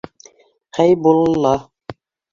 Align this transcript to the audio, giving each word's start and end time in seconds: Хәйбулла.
Хәйбулла. 0.79 1.55